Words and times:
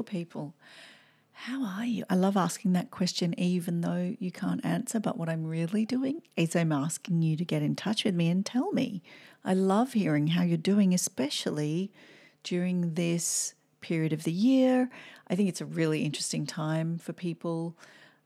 Beautiful 0.00 0.18
people. 0.18 0.54
How 1.32 1.62
are 1.62 1.84
you? 1.84 2.04
I 2.08 2.14
love 2.14 2.36
asking 2.36 2.72
that 2.72 2.90
question, 2.90 3.38
even 3.38 3.82
though 3.82 4.16
you 4.18 4.30
can't 4.30 4.64
answer. 4.64 4.98
But 4.98 5.18
what 5.18 5.28
I'm 5.28 5.44
really 5.44 5.84
doing 5.84 6.22
is 6.36 6.56
I'm 6.56 6.72
asking 6.72 7.20
you 7.20 7.36
to 7.36 7.44
get 7.44 7.62
in 7.62 7.76
touch 7.76 8.04
with 8.04 8.14
me 8.14 8.30
and 8.30 8.44
tell 8.44 8.72
me. 8.72 9.02
I 9.44 9.52
love 9.52 9.92
hearing 9.92 10.28
how 10.28 10.42
you're 10.42 10.56
doing, 10.56 10.94
especially 10.94 11.92
during 12.44 12.94
this 12.94 13.52
period 13.82 14.14
of 14.14 14.24
the 14.24 14.32
year. 14.32 14.88
I 15.28 15.34
think 15.34 15.50
it's 15.50 15.60
a 15.60 15.66
really 15.66 16.02
interesting 16.02 16.46
time 16.46 16.96
for 16.96 17.12
people 17.12 17.76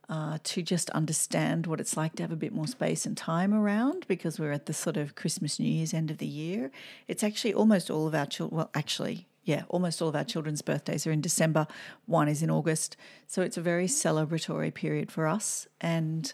uh, 0.09 0.39
to 0.45 0.63
just 0.63 0.91
understand 0.91 1.67
what 1.67 1.81
it's 1.81 1.97
like 1.97 2.15
to 2.17 2.23
have 2.23 2.33
a 2.33 2.37
bit 2.37 2.53
more 2.53 2.69
space 2.69 3.05
and 3.05 3.17
time 3.17 3.53
around 3.53 4.07
because 4.07 4.39
we're 4.39 4.53
at 4.53 4.67
the 4.67 4.75
sort 4.75 4.97
of 4.97 5.17
Christmas, 5.17 5.59
New 5.59 5.69
Year's 5.71 5.95
end 5.95 6.13
of 6.13 6.19
the 6.19 6.27
year. 6.27 6.71
It's 7.09 7.25
actually 7.25 7.55
almost 7.55 7.91
all 7.91 8.07
of 8.07 8.15
our 8.15 8.27
children, 8.27 8.59
well, 8.59 8.71
actually, 8.75 9.27
yeah, 9.45 9.65
almost 9.69 10.01
all 10.01 10.09
of 10.09 10.17
our 10.17 10.25
children's 10.25 10.63
birthdays 10.63 11.07
are 11.07 11.13
in 11.13 11.21
December. 11.21 11.67
One 12.07 12.29
is 12.29 12.43
in 12.43 12.51
August. 12.51 12.97
So 13.27 13.43
it's 13.43 13.57
a 13.57 13.63
very 13.63 13.87
celebratory 13.87 14.73
period 14.73 15.13
for 15.13 15.27
us. 15.27 15.67
And 15.81 16.33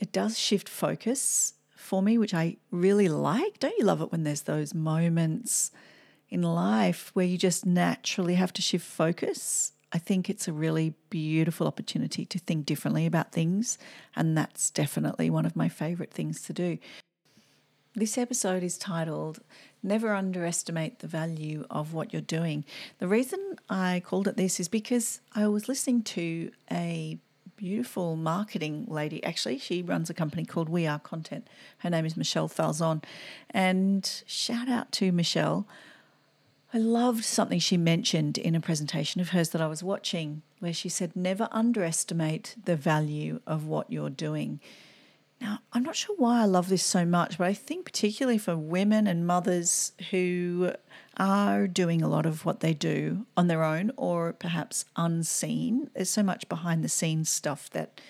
it 0.00 0.12
does 0.12 0.38
shift 0.38 0.68
focus 0.68 1.54
for 1.76 2.02
me, 2.02 2.18
which 2.18 2.34
I 2.34 2.56
really 2.70 3.08
like. 3.08 3.58
Don't 3.58 3.76
you 3.78 3.84
love 3.84 4.00
it 4.00 4.12
when 4.12 4.24
there's 4.24 4.42
those 4.42 4.74
moments 4.74 5.70
in 6.28 6.42
life 6.42 7.10
where 7.14 7.26
you 7.26 7.38
just 7.38 7.64
naturally 7.64 8.34
have 8.34 8.52
to 8.54 8.62
shift 8.62 8.86
focus? 8.86 9.72
I 9.92 9.98
think 9.98 10.28
it's 10.28 10.48
a 10.48 10.52
really 10.52 10.94
beautiful 11.08 11.66
opportunity 11.66 12.26
to 12.26 12.38
think 12.38 12.66
differently 12.66 13.06
about 13.06 13.32
things. 13.32 13.78
And 14.16 14.36
that's 14.36 14.70
definitely 14.70 15.30
one 15.30 15.46
of 15.46 15.56
my 15.56 15.68
favorite 15.68 16.12
things 16.12 16.42
to 16.42 16.52
do. 16.52 16.78
This 17.96 18.18
episode 18.18 18.64
is 18.64 18.76
titled 18.76 19.38
Never 19.80 20.14
Underestimate 20.14 20.98
the 20.98 21.06
Value 21.06 21.64
of 21.70 21.94
What 21.94 22.12
You're 22.12 22.22
Doing. 22.22 22.64
The 22.98 23.06
reason 23.06 23.54
I 23.70 24.02
called 24.04 24.26
it 24.26 24.36
this 24.36 24.58
is 24.58 24.66
because 24.66 25.20
I 25.32 25.46
was 25.46 25.68
listening 25.68 26.02
to 26.02 26.50
a 26.72 27.18
beautiful 27.54 28.16
marketing 28.16 28.86
lady. 28.88 29.22
Actually, 29.22 29.58
she 29.58 29.80
runs 29.80 30.10
a 30.10 30.14
company 30.14 30.44
called 30.44 30.68
We 30.68 30.88
Are 30.88 30.98
Content. 30.98 31.46
Her 31.78 31.90
name 31.90 32.04
is 32.04 32.16
Michelle 32.16 32.48
Falzon. 32.48 33.04
And 33.50 34.24
shout 34.26 34.68
out 34.68 34.90
to 34.92 35.12
Michelle. 35.12 35.64
I 36.72 36.78
loved 36.78 37.24
something 37.24 37.60
she 37.60 37.76
mentioned 37.76 38.38
in 38.38 38.56
a 38.56 38.60
presentation 38.60 39.20
of 39.20 39.28
hers 39.28 39.50
that 39.50 39.60
I 39.60 39.68
was 39.68 39.84
watching, 39.84 40.42
where 40.58 40.72
she 40.72 40.88
said, 40.88 41.14
Never 41.14 41.48
underestimate 41.52 42.56
the 42.64 42.74
value 42.74 43.38
of 43.46 43.66
what 43.66 43.88
you're 43.88 44.10
doing. 44.10 44.58
Now, 45.44 45.58
I'm 45.74 45.82
not 45.82 45.94
sure 45.94 46.16
why 46.16 46.40
I 46.40 46.46
love 46.46 46.70
this 46.70 46.82
so 46.82 47.04
much, 47.04 47.36
but 47.36 47.46
I 47.46 47.52
think 47.52 47.84
particularly 47.84 48.38
for 48.38 48.56
women 48.56 49.06
and 49.06 49.26
mothers 49.26 49.92
who 50.10 50.72
are 51.18 51.68
doing 51.68 52.00
a 52.00 52.08
lot 52.08 52.24
of 52.24 52.46
what 52.46 52.60
they 52.60 52.72
do 52.72 53.26
on 53.36 53.46
their 53.46 53.62
own 53.62 53.92
or 53.98 54.32
perhaps 54.32 54.86
unseen, 54.96 55.90
there's 55.94 56.08
so 56.08 56.22
much 56.22 56.48
behind 56.48 56.82
the 56.82 56.88
scenes 56.88 57.28
stuff 57.28 57.68
that 57.72 58.00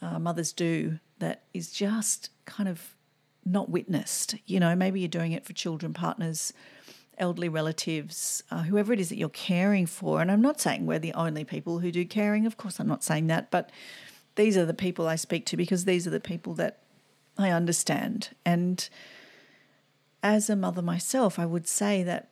uh, 0.00 0.18
mothers 0.18 0.54
do 0.54 0.98
that 1.18 1.42
is 1.52 1.70
just 1.70 2.30
kind 2.46 2.70
of 2.70 2.94
not 3.44 3.68
witnessed. 3.68 4.36
You 4.46 4.58
know, 4.58 4.74
maybe 4.74 5.00
you're 5.00 5.08
doing 5.10 5.32
it 5.32 5.44
for 5.44 5.52
children, 5.52 5.92
partners, 5.92 6.54
elderly 7.18 7.50
relatives, 7.50 8.42
uh, 8.50 8.62
whoever 8.62 8.94
it 8.94 9.00
is 9.00 9.10
that 9.10 9.18
you're 9.18 9.28
caring 9.28 9.84
for. 9.84 10.22
And 10.22 10.32
I'm 10.32 10.40
not 10.40 10.58
saying 10.58 10.86
we're 10.86 11.00
the 11.00 11.12
only 11.12 11.44
people 11.44 11.80
who 11.80 11.92
do 11.92 12.06
caring, 12.06 12.46
of 12.46 12.56
course, 12.56 12.80
I'm 12.80 12.88
not 12.88 13.04
saying 13.04 13.26
that, 13.26 13.50
but 13.50 13.68
these 14.36 14.56
are 14.56 14.64
the 14.64 14.74
people 14.74 15.08
I 15.08 15.16
speak 15.16 15.44
to 15.46 15.56
because 15.56 15.84
these 15.84 16.06
are 16.06 16.10
the 16.10 16.20
people 16.20 16.54
that 16.54 16.78
I 17.36 17.50
understand. 17.50 18.30
And 18.44 18.88
as 20.22 20.48
a 20.48 20.56
mother 20.56 20.82
myself, 20.82 21.38
I 21.38 21.46
would 21.46 21.66
say 21.66 22.02
that 22.04 22.30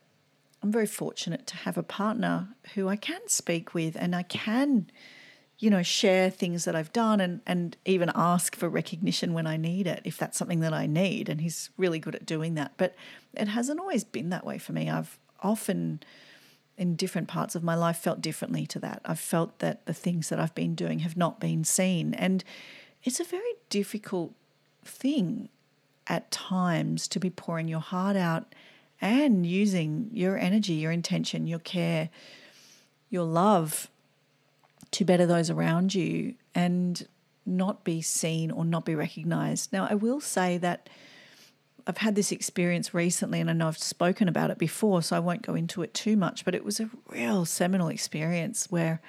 I'm 0.62 0.72
very 0.72 0.86
fortunate 0.86 1.46
to 1.48 1.56
have 1.56 1.76
a 1.76 1.82
partner 1.82 2.48
who 2.74 2.88
I 2.88 2.96
can 2.96 3.20
speak 3.28 3.74
with 3.74 3.96
and 3.96 4.16
I 4.16 4.22
can, 4.22 4.90
you 5.58 5.68
know, 5.68 5.82
share 5.82 6.30
things 6.30 6.64
that 6.64 6.74
I've 6.74 6.92
done 6.92 7.20
and, 7.20 7.40
and 7.46 7.76
even 7.84 8.10
ask 8.14 8.56
for 8.56 8.68
recognition 8.68 9.34
when 9.34 9.46
I 9.46 9.56
need 9.56 9.86
it, 9.86 10.00
if 10.04 10.16
that's 10.16 10.38
something 10.38 10.60
that 10.60 10.72
I 10.72 10.86
need. 10.86 11.28
And 11.28 11.40
he's 11.40 11.70
really 11.76 11.98
good 11.98 12.14
at 12.14 12.24
doing 12.24 12.54
that. 12.54 12.72
But 12.76 12.94
it 13.34 13.48
hasn't 13.48 13.78
always 13.78 14.04
been 14.04 14.30
that 14.30 14.46
way 14.46 14.56
for 14.56 14.72
me. 14.72 14.88
I've 14.88 15.18
often 15.42 16.00
in 16.76 16.96
different 16.96 17.28
parts 17.28 17.54
of 17.54 17.62
my 17.62 17.74
life 17.74 17.98
felt 17.98 18.20
differently 18.20 18.66
to 18.66 18.78
that. 18.80 19.00
I've 19.04 19.20
felt 19.20 19.58
that 19.60 19.86
the 19.86 19.94
things 19.94 20.28
that 20.28 20.40
I've 20.40 20.54
been 20.54 20.74
doing 20.74 21.00
have 21.00 21.16
not 21.16 21.40
been 21.40 21.64
seen. 21.64 22.14
And 22.14 22.42
it's 23.02 23.20
a 23.20 23.24
very 23.24 23.54
difficult 23.70 24.32
thing 24.84 25.48
at 26.06 26.30
times 26.30 27.08
to 27.08 27.20
be 27.20 27.30
pouring 27.30 27.68
your 27.68 27.80
heart 27.80 28.16
out 28.16 28.54
and 29.00 29.46
using 29.46 30.10
your 30.12 30.38
energy, 30.38 30.74
your 30.74 30.92
intention, 30.92 31.46
your 31.46 31.58
care, 31.58 32.10
your 33.10 33.24
love 33.24 33.88
to 34.90 35.04
better 35.04 35.26
those 35.26 35.50
around 35.50 35.94
you 35.94 36.34
and 36.54 37.06
not 37.46 37.84
be 37.84 38.00
seen 38.00 38.50
or 38.50 38.64
not 38.64 38.84
be 38.84 38.94
recognized. 38.94 39.72
Now, 39.72 39.86
I 39.90 39.94
will 39.94 40.20
say 40.20 40.56
that 40.58 40.88
I've 41.86 41.98
had 41.98 42.14
this 42.14 42.32
experience 42.32 42.94
recently, 42.94 43.40
and 43.40 43.50
I 43.50 43.52
know 43.52 43.68
I've 43.68 43.78
spoken 43.78 44.26
about 44.28 44.50
it 44.50 44.58
before, 44.58 45.02
so 45.02 45.16
I 45.16 45.20
won't 45.20 45.42
go 45.42 45.54
into 45.54 45.82
it 45.82 45.92
too 45.92 46.16
much. 46.16 46.44
But 46.44 46.54
it 46.54 46.64
was 46.64 46.80
a 46.80 46.90
real 47.08 47.44
seminal 47.44 47.88
experience 47.88 48.70
where 48.70 49.00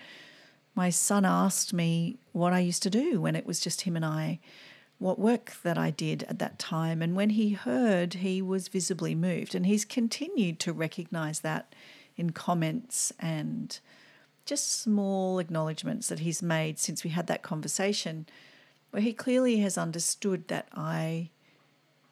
my 0.76 0.90
son 0.90 1.24
asked 1.24 1.74
me 1.74 2.18
what 2.34 2.52
I 2.52 2.60
used 2.60 2.84
to 2.84 2.90
do 2.90 3.22
when 3.22 3.36
it 3.36 3.46
was 3.46 3.62
just 3.62 3.82
him 3.82 3.96
and 3.96 4.04
I, 4.04 4.40
what 5.00 5.18
work 5.18 5.54
that 5.64 5.78
I 5.78 5.90
did 5.90 6.24
at 6.24 6.40
that 6.40 6.60
time. 6.60 7.02
And 7.02 7.16
when 7.16 7.32
he 7.32 7.52
heard, 7.52 8.16
he 8.16 8.42
was 8.42 8.68
visibly 8.68 9.16
moved. 9.16 9.56
And 9.56 9.66
he's 9.66 9.86
continued 9.86 10.60
to 10.60 10.74
recognize 10.74 11.40
that 11.42 11.74
in 12.18 12.32
comments 12.32 13.14
and 13.20 13.80
just 14.46 14.82
small 14.82 15.40
acknowledgements 15.40 16.10
that 16.10 16.20
he's 16.20 16.42
made 16.42 16.78
since 16.78 17.04
we 17.04 17.10
had 17.10 17.28
that 17.28 17.42
conversation, 17.42 18.26
where 18.92 19.02
he 19.02 19.14
clearly 19.14 19.58
has 19.60 19.78
understood 19.78 20.50
that 20.50 20.68
I 20.74 21.30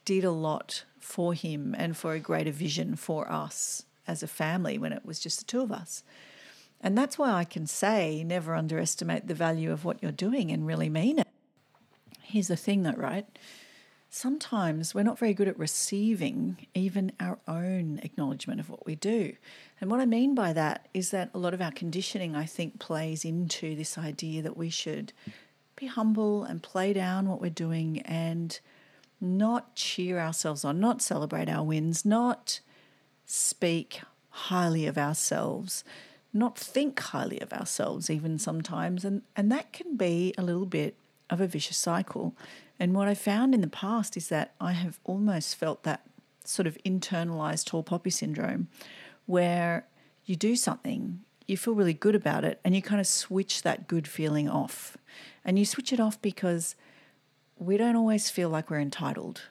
did 0.05 0.23
a 0.23 0.31
lot 0.31 0.85
for 0.99 1.33
him 1.33 1.75
and 1.77 1.95
for 1.95 2.13
a 2.13 2.19
greater 2.19 2.51
vision 2.51 2.95
for 2.95 3.31
us 3.31 3.83
as 4.07 4.23
a 4.23 4.27
family 4.27 4.77
when 4.77 4.93
it 4.93 5.05
was 5.05 5.19
just 5.19 5.39
the 5.39 5.45
two 5.45 5.61
of 5.61 5.71
us. 5.71 6.03
And 6.81 6.97
that's 6.97 7.17
why 7.17 7.31
I 7.31 7.45
can 7.45 7.65
say 7.65 8.23
never 8.23 8.55
underestimate 8.55 9.27
the 9.27 9.33
value 9.33 9.71
of 9.71 9.85
what 9.85 10.03
you're 10.03 10.11
doing 10.11 10.51
and 10.51 10.67
really 10.67 10.89
mean 10.89 11.19
it. 11.19 11.27
Here's 12.21 12.49
the 12.49 12.57
thing 12.57 12.83
though, 12.83 12.91
right? 12.91 13.25
Sometimes 14.09 14.93
we're 14.93 15.03
not 15.03 15.17
very 15.17 15.33
good 15.33 15.47
at 15.47 15.57
receiving 15.57 16.67
even 16.75 17.13
our 17.19 17.39
own 17.47 17.99
acknowledgement 18.03 18.59
of 18.59 18.69
what 18.69 18.85
we 18.85 18.95
do. 18.95 19.33
And 19.81 19.89
what 19.89 19.99
I 19.99 20.05
mean 20.05 20.35
by 20.35 20.53
that 20.53 20.87
is 20.93 21.09
that 21.11 21.31
a 21.33 21.39
lot 21.39 21.53
of 21.53 21.61
our 21.61 21.71
conditioning, 21.71 22.35
I 22.35 22.45
think, 22.45 22.79
plays 22.79 23.25
into 23.25 23.75
this 23.75 23.97
idea 23.97 24.43
that 24.43 24.57
we 24.57 24.69
should 24.69 25.13
be 25.75 25.87
humble 25.87 26.43
and 26.43 26.61
play 26.61 26.93
down 26.93 27.27
what 27.27 27.41
we're 27.41 27.49
doing 27.49 28.01
and 28.01 28.59
not 29.23 29.75
cheer 29.75 30.19
ourselves 30.19 30.65
on, 30.65 30.79
not 30.79 31.01
celebrate 31.01 31.49
our 31.49 31.63
wins, 31.63 32.05
not 32.05 32.59
speak 33.25 34.01
highly 34.29 34.85
of 34.85 34.97
ourselves, 34.97 35.83
not 36.33 36.57
think 36.57 36.99
highly 36.99 37.39
of 37.39 37.53
ourselves, 37.53 38.09
even 38.09 38.37
sometimes. 38.37 39.05
And, 39.05 39.21
and 39.35 39.51
that 39.51 39.71
can 39.71 39.95
be 39.95 40.33
a 40.37 40.43
little 40.43 40.65
bit 40.65 40.95
of 41.29 41.39
a 41.39 41.47
vicious 41.47 41.77
cycle. 41.77 42.35
And 42.79 42.93
what 42.93 43.07
I 43.07 43.13
found 43.13 43.53
in 43.53 43.61
the 43.61 43.67
past 43.67 44.17
is 44.17 44.29
that 44.29 44.53
I 44.59 44.73
have 44.73 44.99
almost 45.03 45.55
felt 45.55 45.83
that 45.83 46.01
sort 46.43 46.67
of 46.67 46.77
internalized 46.85 47.65
tall 47.65 47.83
poppy 47.83 48.09
syndrome 48.09 48.67
where 49.25 49.85
you 50.25 50.35
do 50.35 50.55
something, 50.55 51.21
you 51.47 51.55
feel 51.55 51.73
really 51.73 51.93
good 51.93 52.15
about 52.15 52.43
it, 52.43 52.59
and 52.63 52.75
you 52.75 52.81
kind 52.81 52.99
of 52.99 53.07
switch 53.07 53.61
that 53.61 53.87
good 53.87 54.07
feeling 54.07 54.49
off. 54.49 54.97
And 55.45 55.57
you 55.57 55.65
switch 55.65 55.93
it 55.93 55.99
off 55.99 56.21
because 56.21 56.75
we 57.57 57.77
don't 57.77 57.95
always 57.95 58.29
feel 58.29 58.49
like 58.49 58.69
we're 58.69 58.79
entitled. 58.79 59.43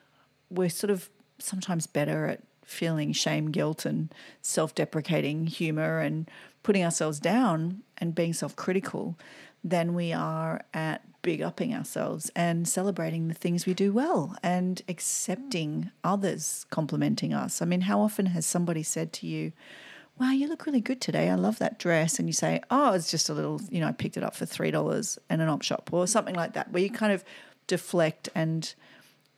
We're 0.51 0.69
sort 0.69 0.91
of 0.91 1.09
sometimes 1.39 1.87
better 1.87 2.27
at 2.27 2.41
feeling 2.65 3.13
shame, 3.13 3.51
guilt, 3.51 3.85
and 3.85 4.13
self 4.41 4.75
deprecating 4.75 5.47
humor 5.47 6.01
and 6.01 6.31
putting 6.63 6.85
ourselves 6.85 7.19
down 7.21 7.83
and 7.99 8.15
being 8.15 8.33
self 8.33 8.57
critical 8.57 9.19
than 9.65 9.95
we 9.95 10.13
are 10.13 10.63
at 10.75 11.03
big 11.23 11.41
upping 11.41 11.73
ourselves 11.73 12.31
and 12.35 12.67
celebrating 12.67 13.29
the 13.29 13.35
things 13.35 13.65
we 13.65 13.75
do 13.75 13.93
well 13.93 14.37
and 14.43 14.83
accepting 14.89 15.91
others 16.03 16.67
complimenting 16.71 17.33
us. 17.33 17.63
I 17.63 17.65
mean, 17.65 17.83
how 17.83 18.01
often 18.01 18.27
has 18.27 18.45
somebody 18.45 18.83
said 18.83 19.13
to 19.15 19.27
you, 19.27 19.53
Wow, 20.19 20.33
you 20.33 20.47
look 20.47 20.67
really 20.67 20.83
good 20.83 21.01
today. 21.01 21.31
I 21.31 21.37
love 21.37 21.59
that 21.59 21.79
dress. 21.79 22.19
And 22.19 22.29
you 22.29 22.33
say, 22.35 22.61
Oh, 22.71 22.93
it's 22.93 23.11
just 23.11 23.29
a 23.29 23.35
little, 23.35 23.61
you 23.71 23.81
know, 23.81 23.87
I 23.89 23.93
picked 23.93 24.17
it 24.17 24.23
up 24.23 24.35
for 24.35 24.45
$3 24.45 25.19
in 25.31 25.41
an 25.41 25.49
op 25.49 25.63
shop 25.63 25.91
or 25.93 26.07
something 26.07 26.35
like 26.35 26.53
that, 26.55 26.71
where 26.71 26.83
you 26.83 26.91
kind 26.91 27.13
of 27.13 27.25
deflect 27.67 28.29
and 28.35 28.75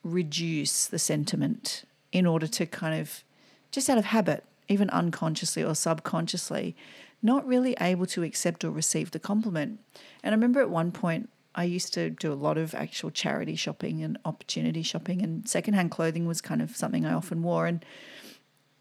reduce 0.02 0.86
the 0.86 0.98
sentiment 0.98 1.84
in 2.12 2.26
order 2.26 2.46
to 2.46 2.66
kind 2.66 3.00
of 3.00 3.24
just 3.70 3.90
out 3.90 3.98
of 3.98 4.04
habit, 4.06 4.44
even 4.68 4.88
unconsciously 4.90 5.64
or 5.64 5.74
subconsciously, 5.74 6.76
not 7.22 7.46
really 7.46 7.74
able 7.80 8.06
to 8.06 8.22
accept 8.22 8.64
or 8.64 8.70
receive 8.70 9.10
the 9.10 9.18
compliment. 9.18 9.80
And 10.22 10.32
I 10.32 10.36
remember 10.36 10.60
at 10.60 10.70
one 10.70 10.92
point 10.92 11.30
I 11.54 11.64
used 11.64 11.94
to 11.94 12.10
do 12.10 12.32
a 12.32 12.34
lot 12.34 12.58
of 12.58 12.74
actual 12.74 13.10
charity 13.10 13.56
shopping 13.56 14.02
and 14.02 14.18
opportunity 14.24 14.82
shopping, 14.82 15.22
and 15.22 15.48
secondhand 15.48 15.90
clothing 15.90 16.26
was 16.26 16.40
kind 16.40 16.60
of 16.60 16.76
something 16.76 17.06
I 17.06 17.14
often 17.14 17.42
wore. 17.42 17.66
And 17.66 17.84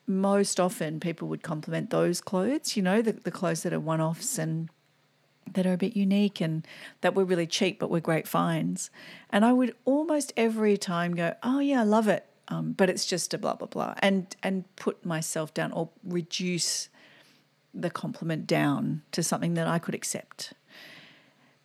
most 0.05 0.59
often 0.59 0.99
people 0.99 1.27
would 1.29 1.43
compliment 1.43 1.89
those 1.89 2.19
clothes, 2.19 2.75
you 2.75 2.83
know, 2.83 3.01
the, 3.01 3.13
the 3.13 3.31
clothes 3.31 3.63
that 3.63 3.73
are 3.73 3.79
one 3.79 4.01
offs 4.01 4.37
and 4.37 4.69
that 5.51 5.65
are 5.65 5.73
a 5.73 5.77
bit 5.77 5.95
unique 5.95 6.41
and 6.41 6.65
that 7.01 7.15
were 7.15 7.25
really 7.25 7.47
cheap 7.47 7.79
but 7.79 7.89
were 7.89 7.99
great 7.99 8.27
finds. 8.27 8.89
And 9.29 9.45
I 9.45 9.53
would 9.53 9.75
almost 9.85 10.33
every 10.37 10.77
time 10.77 11.15
go, 11.15 11.35
oh, 11.43 11.59
yeah, 11.59 11.81
I 11.81 11.83
love 11.83 12.07
it. 12.07 12.25
Um, 12.49 12.73
but 12.73 12.89
it's 12.89 13.05
just 13.05 13.33
a 13.33 13.37
blah, 13.37 13.55
blah, 13.55 13.67
blah. 13.67 13.95
And, 13.99 14.35
and 14.43 14.63
put 14.75 15.05
myself 15.05 15.53
down 15.53 15.71
or 15.71 15.89
reduce 16.03 16.89
the 17.73 17.89
compliment 17.89 18.45
down 18.45 19.01
to 19.11 19.23
something 19.23 19.53
that 19.55 19.67
I 19.67 19.79
could 19.79 19.95
accept. 19.95 20.53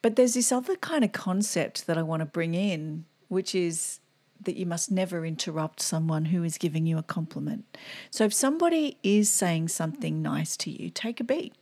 But 0.00 0.16
there's 0.16 0.34
this 0.34 0.52
other 0.52 0.76
kind 0.76 1.04
of 1.04 1.12
concept 1.12 1.86
that 1.86 1.98
I 1.98 2.02
want 2.02 2.20
to 2.20 2.26
bring 2.26 2.54
in, 2.54 3.04
which 3.28 3.54
is 3.54 4.00
that 4.40 4.56
you 4.56 4.66
must 4.66 4.90
never 4.90 5.26
interrupt 5.26 5.80
someone 5.80 6.26
who 6.26 6.44
is 6.44 6.58
giving 6.58 6.86
you 6.86 6.96
a 6.96 7.02
compliment. 7.02 7.76
So 8.10 8.24
if 8.24 8.32
somebody 8.32 8.96
is 9.02 9.28
saying 9.28 9.68
something 9.68 10.22
nice 10.22 10.56
to 10.58 10.70
you, 10.70 10.90
take 10.90 11.18
a 11.20 11.24
beat, 11.24 11.54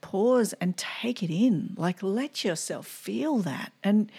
pause 0.00 0.52
and 0.60 0.76
take 0.76 1.22
it 1.22 1.30
in. 1.32 1.74
Like 1.76 2.02
let 2.02 2.44
yourself 2.44 2.86
feel 2.86 3.38
that. 3.38 3.72
And 3.82 4.10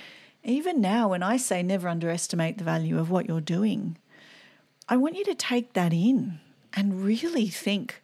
even 0.44 0.82
now, 0.82 1.10
when 1.10 1.24
I 1.24 1.38
say 1.38 1.62
never 1.62 1.88
underestimate 1.88 2.58
the 2.58 2.64
value 2.64 3.00
of 3.00 3.12
what 3.12 3.28
you're 3.28 3.42
doing, 3.42 3.98
I 4.90 4.98
want 4.98 5.16
you 5.16 5.26
to 5.26 5.36
take 5.36 5.74
that 5.74 5.94
in 5.94 6.40
and 6.74 7.04
really 7.04 7.48
think 7.48 8.02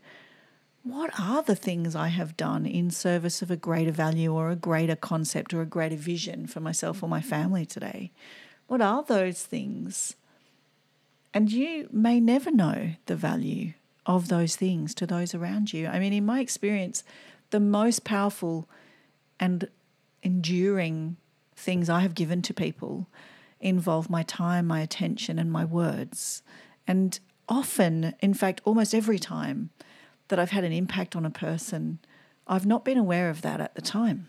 what 0.84 1.12
are 1.20 1.42
the 1.42 1.56
things 1.56 1.96
I 1.96 2.08
have 2.08 2.38
done 2.38 2.66
in 2.66 2.92
service 2.92 3.42
of 3.42 3.52
a 3.52 3.58
greater 3.58 3.92
value 3.92 4.34
or 4.34 4.50
a 4.50 4.56
greater 4.56 4.96
concept 4.96 5.54
or 5.54 5.62
a 5.62 5.66
greater 5.66 5.98
vision 5.98 6.48
for 6.48 6.62
myself 6.62 7.04
or 7.04 7.10
my 7.10 7.20
mm-hmm. 7.20 7.30
family 7.30 7.66
today? 7.66 8.12
What 8.68 8.82
are 8.82 9.04
those 9.04 9.44
things? 9.44 10.16
And 11.34 11.52
you 11.52 11.90
may 11.92 12.20
never 12.20 12.52
know 12.52 12.92
the 13.06 13.16
value 13.18 13.74
of 14.06 14.30
those 14.30 14.56
things 14.56 14.96
to 14.96 15.06
those 15.06 15.36
around 15.36 15.74
you. 15.74 15.88
I 15.88 16.00
mean, 16.00 16.14
in 16.14 16.26
my 16.26 16.40
experience, 16.40 17.04
the 17.50 17.60
most 17.60 18.04
powerful 18.04 18.70
and 19.40 19.70
enduring 20.24 21.18
things 21.56 21.90
I 21.90 22.02
have 22.02 22.16
given 22.16 22.42
to 22.44 22.54
people 22.54 23.08
involve 23.60 24.10
my 24.10 24.24
time, 24.24 24.68
my 24.68 24.82
attention, 24.82 25.40
and 25.40 25.52
my 25.52 25.66
words. 25.66 26.44
And 26.86 27.20
often, 27.50 28.14
in 28.22 28.34
fact, 28.34 28.62
almost 28.66 28.94
every 28.94 29.20
time 29.20 29.72
that 30.28 30.40
I've 30.40 30.52
had 30.52 30.64
an 30.64 30.74
impact 30.74 31.16
on 31.16 31.26
a 31.26 31.30
person, 31.30 32.00
I've 32.48 32.66
not 32.66 32.86
been 32.86 32.98
aware 32.98 33.30
of 33.30 33.42
that 33.42 33.60
at 33.60 33.76
the 33.76 33.82
time. 33.82 34.28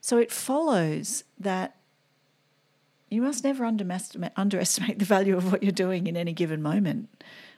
So 0.00 0.18
it 0.18 0.32
follows 0.32 1.24
that 1.38 1.76
you 3.08 3.22
must 3.22 3.44
never 3.44 3.64
underestimate 3.64 4.98
the 4.98 5.04
value 5.04 5.36
of 5.36 5.52
what 5.52 5.62
you're 5.62 5.72
doing 5.72 6.06
in 6.06 6.16
any 6.16 6.32
given 6.32 6.60
moment. 6.62 7.08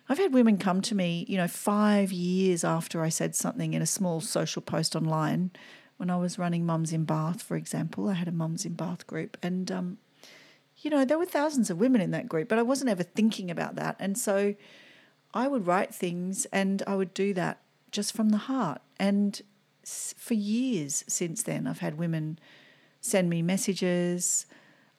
I've 0.08 0.18
had 0.18 0.32
women 0.32 0.56
come 0.56 0.80
to 0.82 0.94
me, 0.94 1.26
you 1.28 1.36
know, 1.36 1.48
five 1.48 2.12
years 2.12 2.64
after 2.64 3.02
I 3.02 3.10
said 3.10 3.34
something 3.34 3.74
in 3.74 3.82
a 3.82 3.86
small 3.86 4.20
social 4.20 4.62
post 4.62 4.96
online 4.96 5.50
when 5.98 6.10
I 6.10 6.16
was 6.16 6.38
running 6.38 6.64
Mums 6.64 6.92
in 6.92 7.04
Bath, 7.04 7.42
for 7.42 7.56
example. 7.56 8.08
I 8.08 8.14
had 8.14 8.28
a 8.28 8.32
Mums 8.32 8.64
in 8.64 8.72
Bath 8.72 9.06
group, 9.06 9.36
and, 9.42 9.70
um, 9.70 9.98
you 10.78 10.90
know, 10.90 11.04
there 11.04 11.18
were 11.18 11.26
thousands 11.26 11.70
of 11.70 11.78
women 11.78 12.00
in 12.00 12.12
that 12.12 12.28
group, 12.28 12.48
but 12.48 12.58
I 12.58 12.62
wasn't 12.62 12.90
ever 12.90 13.02
thinking 13.02 13.50
about 13.50 13.74
that. 13.74 13.96
And 13.98 14.16
so 14.16 14.54
I 15.34 15.48
would 15.48 15.66
write 15.66 15.94
things 15.94 16.46
and 16.46 16.82
I 16.86 16.94
would 16.94 17.12
do 17.12 17.34
that 17.34 17.60
just 17.90 18.14
from 18.14 18.30
the 18.30 18.36
heart. 18.36 18.80
And 18.98 19.42
for 19.84 20.34
years 20.34 21.04
since 21.08 21.42
then, 21.42 21.66
I've 21.66 21.80
had 21.80 21.98
women 21.98 22.38
send 23.00 23.28
me 23.28 23.42
messages 23.42 24.46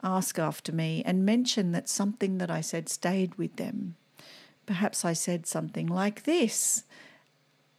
ask 0.04 0.40
after 0.40 0.72
me 0.72 1.04
and 1.06 1.26
mention 1.26 1.72
that 1.74 1.90
something 1.90 2.38
that 2.38 2.50
I 2.50 2.62
said 2.62 2.90
stayed 2.90 3.36
with 3.36 3.58
them. 3.58 3.96
Perhaps 4.70 5.04
I 5.04 5.14
said 5.14 5.48
something 5.48 5.88
like 5.88 6.26
this, 6.26 6.84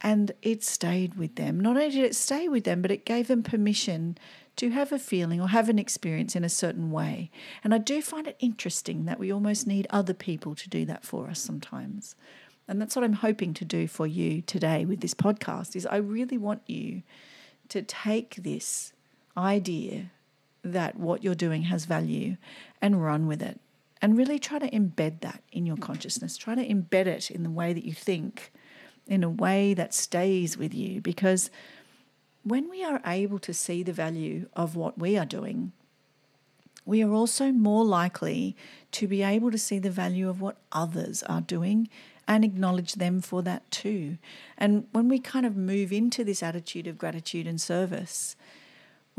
and 0.01 0.33
it 0.41 0.61
stayed 0.61 1.13
with 1.13 1.35
them. 1.35 1.57
Not 1.57 1.77
only 1.77 1.89
did 1.89 2.03
it 2.03 2.17
stay 2.17 2.49
with 2.49 2.65
them, 2.65 2.81
but 2.81 2.91
it 2.91 3.05
gave 3.05 3.29
them 3.29 3.43
permission 3.43 4.17
to 4.57 4.71
have 4.71 4.91
a 4.91 4.99
feeling 4.99 5.39
or 5.39 5.47
have 5.47 5.69
an 5.69 5.79
experience 5.79 6.35
in 6.35 6.43
a 6.43 6.49
certain 6.49 6.91
way. 6.91 7.31
And 7.63 7.73
I 7.73 7.77
do 7.77 8.01
find 8.01 8.27
it 8.27 8.35
interesting 8.41 9.05
that 9.05 9.19
we 9.19 9.31
almost 9.31 9.65
need 9.65 9.87
other 9.89 10.13
people 10.13 10.53
to 10.53 10.67
do 10.67 10.83
that 10.83 11.05
for 11.05 11.29
us 11.29 11.39
sometimes. 11.39 12.13
And 12.67 12.81
that's 12.81 12.97
what 12.97 13.05
I'm 13.05 13.13
hoping 13.13 13.53
to 13.53 13.63
do 13.63 13.87
for 13.87 14.05
you 14.05 14.41
today 14.41 14.83
with 14.83 14.99
this 14.99 15.13
podcast 15.13 15.73
is 15.77 15.85
I 15.85 15.95
really 15.95 16.37
want 16.37 16.61
you 16.67 17.03
to 17.69 17.81
take 17.81 18.35
this 18.35 18.91
idea 19.37 20.11
that 20.61 20.99
what 20.99 21.23
you're 21.23 21.35
doing 21.35 21.61
has 21.61 21.85
value 21.85 22.35
and 22.81 23.01
run 23.01 23.27
with 23.27 23.41
it. 23.41 23.61
And 24.01 24.17
really 24.17 24.39
try 24.39 24.57
to 24.59 24.69
embed 24.71 25.21
that 25.21 25.43
in 25.51 25.65
your 25.65 25.77
consciousness. 25.77 26.35
Try 26.37 26.55
to 26.55 26.67
embed 26.67 27.05
it 27.05 27.29
in 27.29 27.43
the 27.43 27.51
way 27.51 27.71
that 27.73 27.85
you 27.85 27.93
think, 27.93 28.51
in 29.07 29.23
a 29.23 29.29
way 29.29 29.73
that 29.75 29.93
stays 29.93 30.57
with 30.57 30.73
you. 30.73 31.01
Because 31.01 31.51
when 32.43 32.69
we 32.69 32.83
are 32.83 33.01
able 33.05 33.37
to 33.39 33.53
see 33.53 33.83
the 33.83 33.93
value 33.93 34.47
of 34.53 34.75
what 34.75 34.97
we 34.97 35.17
are 35.17 35.25
doing, 35.25 35.71
we 36.85 37.03
are 37.03 37.11
also 37.11 37.51
more 37.51 37.85
likely 37.85 38.55
to 38.91 39.07
be 39.07 39.21
able 39.21 39.51
to 39.51 39.57
see 39.57 39.77
the 39.77 39.91
value 39.91 40.27
of 40.27 40.41
what 40.41 40.57
others 40.71 41.21
are 41.23 41.41
doing 41.41 41.87
and 42.27 42.43
acknowledge 42.43 42.93
them 42.93 43.21
for 43.21 43.41
that 43.43 43.69
too. 43.69 44.17
And 44.57 44.87
when 44.91 45.07
we 45.07 45.19
kind 45.19 45.45
of 45.45 45.55
move 45.55 45.91
into 45.91 46.23
this 46.23 46.41
attitude 46.41 46.87
of 46.87 46.97
gratitude 46.97 47.45
and 47.45 47.61
service, 47.61 48.35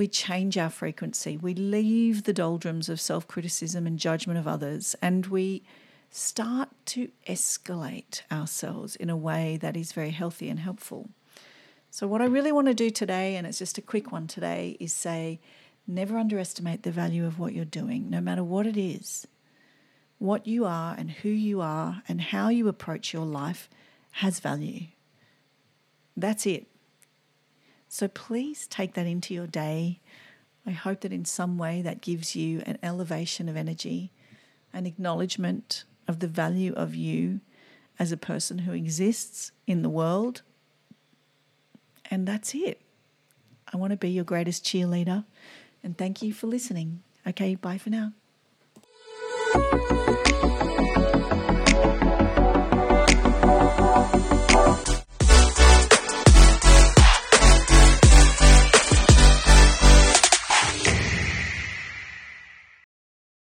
we 0.02 0.08
change 0.08 0.58
our 0.58 0.68
frequency. 0.68 1.36
We 1.36 1.54
leave 1.54 2.24
the 2.24 2.32
doldrums 2.32 2.88
of 2.88 3.00
self 3.00 3.28
criticism 3.28 3.86
and 3.86 4.00
judgment 4.00 4.36
of 4.36 4.48
others, 4.48 4.96
and 5.00 5.26
we 5.26 5.62
start 6.10 6.70
to 6.86 7.08
escalate 7.28 8.22
ourselves 8.32 8.96
in 8.96 9.08
a 9.08 9.16
way 9.16 9.58
that 9.58 9.76
is 9.76 9.92
very 9.92 10.10
healthy 10.10 10.48
and 10.48 10.58
helpful. 10.58 11.08
So, 11.92 12.08
what 12.08 12.20
I 12.20 12.24
really 12.24 12.50
want 12.50 12.66
to 12.66 12.74
do 12.74 12.90
today, 12.90 13.36
and 13.36 13.46
it's 13.46 13.60
just 13.60 13.78
a 13.78 13.80
quick 13.80 14.10
one 14.10 14.26
today, 14.26 14.76
is 14.80 14.92
say 14.92 15.38
never 15.86 16.18
underestimate 16.18 16.82
the 16.82 16.90
value 16.90 17.24
of 17.24 17.38
what 17.38 17.52
you're 17.52 17.64
doing, 17.64 18.10
no 18.10 18.20
matter 18.20 18.42
what 18.42 18.66
it 18.66 18.76
is. 18.76 19.28
What 20.18 20.48
you 20.48 20.64
are 20.64 20.96
and 20.98 21.12
who 21.12 21.28
you 21.28 21.60
are 21.60 22.02
and 22.08 22.20
how 22.20 22.48
you 22.48 22.66
approach 22.66 23.12
your 23.12 23.24
life 23.24 23.70
has 24.10 24.40
value. 24.40 24.86
That's 26.16 26.44
it. 26.44 26.71
So 27.92 28.08
please 28.08 28.66
take 28.66 28.94
that 28.94 29.06
into 29.06 29.34
your 29.34 29.46
day. 29.46 30.00
I 30.66 30.70
hope 30.70 31.02
that 31.02 31.12
in 31.12 31.26
some 31.26 31.58
way 31.58 31.82
that 31.82 32.00
gives 32.00 32.34
you 32.34 32.62
an 32.64 32.78
elevation 32.82 33.50
of 33.50 33.56
energy, 33.56 34.10
an 34.72 34.86
acknowledgement 34.86 35.84
of 36.08 36.20
the 36.20 36.26
value 36.26 36.72
of 36.72 36.94
you 36.94 37.40
as 37.98 38.10
a 38.10 38.16
person 38.16 38.60
who 38.60 38.72
exists 38.72 39.52
in 39.66 39.82
the 39.82 39.90
world. 39.90 40.40
And 42.10 42.26
that's 42.26 42.54
it. 42.54 42.80
I 43.70 43.76
want 43.76 43.90
to 43.90 43.98
be 43.98 44.08
your 44.08 44.24
greatest 44.24 44.64
cheerleader. 44.64 45.26
And 45.84 45.98
thank 45.98 46.22
you 46.22 46.32
for 46.32 46.46
listening. 46.46 47.02
Okay, 47.26 47.56
bye 47.56 47.76
for 47.76 47.90
now. 47.90 48.14